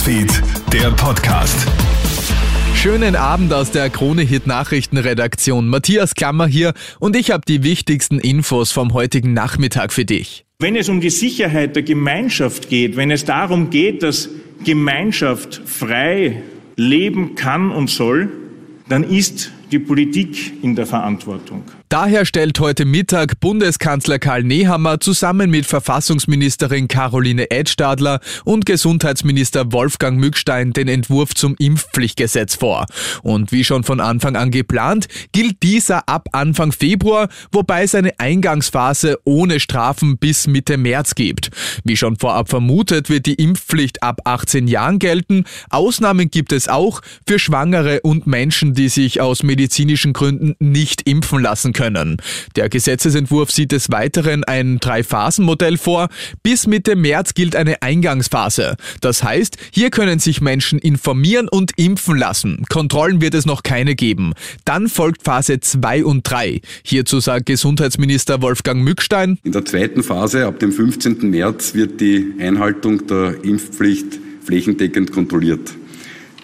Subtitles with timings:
[0.00, 1.68] Newsfeed, der Podcast.
[2.74, 5.68] Schönen Abend aus der Krone Hit Nachrichtenredaktion.
[5.68, 10.46] Matthias Klammer hier und ich habe die wichtigsten Infos vom heutigen Nachmittag für dich.
[10.58, 14.30] Wenn es um die Sicherheit der Gemeinschaft geht, wenn es darum geht, dass
[14.64, 16.42] Gemeinschaft frei
[16.76, 18.30] leben kann und soll,
[18.88, 21.64] dann ist die Politik in der Verantwortung.
[21.88, 30.16] Daher stellt heute Mittag Bundeskanzler Karl Nehammer zusammen mit Verfassungsministerin Caroline Edstadler und Gesundheitsminister Wolfgang
[30.20, 32.86] Mückstein den Entwurf zum Impfpflichtgesetz vor.
[33.24, 38.20] Und wie schon von Anfang an geplant, gilt dieser ab Anfang Februar, wobei es eine
[38.20, 41.50] Eingangsphase ohne Strafen bis Mitte März gibt.
[41.82, 45.42] Wie schon vorab vermutet, wird die Impfpflicht ab 18 Jahren gelten.
[45.70, 51.42] Ausnahmen gibt es auch für Schwangere und Menschen, die sich aus medizinischen Gründen nicht impfen
[51.42, 52.16] lassen können.
[52.56, 56.08] Der Gesetzesentwurf sieht des Weiteren ein Drei-Phasen-Modell vor.
[56.42, 58.76] Bis Mitte März gilt eine Eingangsphase.
[59.02, 62.64] Das heißt, hier können sich Menschen informieren und impfen lassen.
[62.70, 64.32] Kontrollen wird es noch keine geben.
[64.64, 66.62] Dann folgt Phase 2 und 3.
[66.82, 69.38] Hierzu sagt Gesundheitsminister Wolfgang Mückstein.
[69.42, 71.28] In der zweiten Phase, ab dem 15.
[71.28, 75.74] März, wird die Einhaltung der Impfpflicht flächendeckend kontrolliert.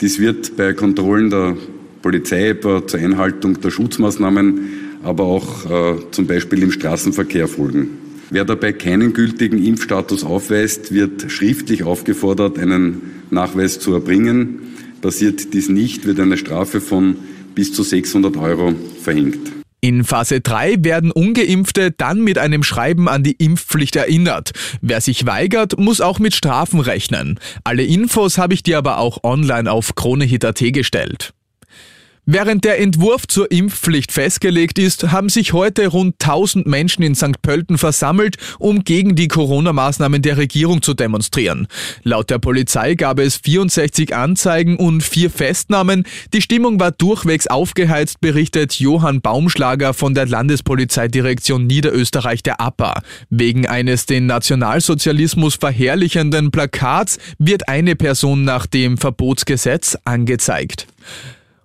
[0.00, 1.56] Dies wird bei Kontrollen der
[2.04, 7.88] Polizei zur Einhaltung der Schutzmaßnahmen aber auch äh, zum Beispiel im Straßenverkehr folgen.
[8.30, 14.60] Wer dabei keinen gültigen Impfstatus aufweist, wird schriftlich aufgefordert, einen Nachweis zu erbringen.
[15.02, 17.16] Passiert dies nicht, wird eine Strafe von
[17.54, 19.52] bis zu 600 Euro verhängt.
[19.80, 24.52] In Phase 3 werden ungeimpfte dann mit einem Schreiben an die Impfpflicht erinnert.
[24.80, 27.38] Wer sich weigert, muss auch mit Strafen rechnen.
[27.64, 31.34] Alle Infos habe ich dir aber auch online auf kronehit.at gestellt.
[32.26, 37.42] Während der Entwurf zur Impfpflicht festgelegt ist, haben sich heute rund 1000 Menschen in St.
[37.42, 41.68] Pölten versammelt, um gegen die Corona-Maßnahmen der Regierung zu demonstrieren.
[42.02, 46.04] Laut der Polizei gab es 64 Anzeigen und vier Festnahmen.
[46.32, 53.02] Die Stimmung war durchwegs aufgeheizt, berichtet Johann Baumschlager von der Landespolizeidirektion Niederösterreich der APA.
[53.28, 60.86] Wegen eines den Nationalsozialismus verherrlichenden Plakats wird eine Person nach dem Verbotsgesetz angezeigt.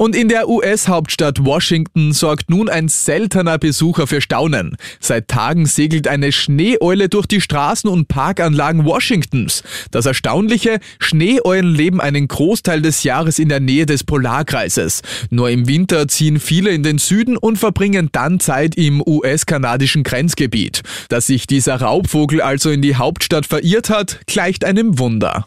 [0.00, 4.78] Und in der US-Hauptstadt Washington sorgt nun ein seltener Besucher für Staunen.
[4.98, 9.62] Seit Tagen segelt eine Schneeeule durch die Straßen und Parkanlagen Washingtons.
[9.90, 15.02] Das Erstaunliche, Schneeeulen leben einen Großteil des Jahres in der Nähe des Polarkreises.
[15.28, 20.80] Nur im Winter ziehen viele in den Süden und verbringen dann Zeit im US-kanadischen Grenzgebiet.
[21.10, 25.46] Dass sich dieser Raubvogel also in die Hauptstadt verirrt hat, gleicht einem Wunder.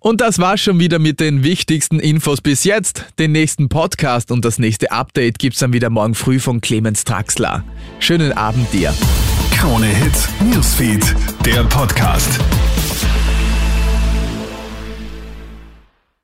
[0.00, 3.04] Und das war's schon wieder mit den wichtigsten Infos bis jetzt.
[3.18, 7.64] Den nächsten Podcast und das nächste Update gibt's dann wieder morgen früh von Clemens Traxler.
[7.98, 8.94] Schönen Abend dir.
[9.54, 12.40] Krone Hits, Newsfeed, der Podcast.